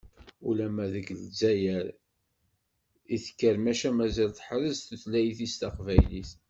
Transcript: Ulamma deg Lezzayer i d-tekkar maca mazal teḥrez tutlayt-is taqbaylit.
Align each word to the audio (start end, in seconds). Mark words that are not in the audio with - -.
Ulamma 0.49 0.85
deg 0.93 1.07
Lezzayer 1.21 1.85
i 3.13 3.15
d-tekkar 3.17 3.55
maca 3.63 3.89
mazal 3.97 4.31
teḥrez 4.31 4.77
tutlayt-is 4.87 5.55
taqbaylit. 5.61 6.31